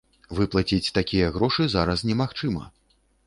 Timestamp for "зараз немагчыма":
1.75-2.63